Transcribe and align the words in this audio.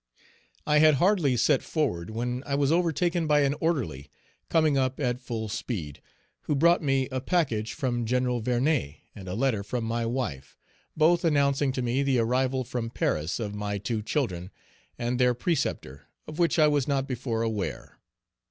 I 0.65 0.79
had 0.79 0.95
hardly 0.95 1.37
set 1.37 1.61
forward 1.61 2.09
when 2.09 2.41
I 2.47 2.55
was 2.55 2.71
overtaken 2.71 3.27
by 3.27 3.41
an 3.41 3.53
orderly, 3.61 4.09
coming 4.49 4.75
up 4.75 4.99
at 4.99 5.19
full 5.21 5.47
speed, 5.47 6.01
who 6.45 6.55
brought 6.55 6.81
me 6.81 7.07
a 7.11 7.21
package 7.21 7.73
from 7.73 8.07
Gen. 8.07 8.25
Vernet 8.41 8.95
and 9.13 9.27
a 9.27 9.35
letter 9.35 9.61
from 9.63 9.83
my 9.83 10.07
wife, 10.07 10.57
both 10.97 11.23
announcing 11.23 11.71
to 11.73 11.83
me 11.83 12.01
the 12.01 12.17
arrival 12.17 12.63
from 12.63 12.89
Paris 12.89 13.39
of 13.39 13.53
my 13.53 13.77
two 13.77 14.01
children 14.01 14.49
and 14.97 15.19
their 15.19 15.35
preceptor, 15.35 16.07
of 16.25 16.39
which 16.39 16.57
I 16.57 16.67
was 16.67 16.87
not 16.87 17.07
before 17.07 17.43
aware. 17.43 17.99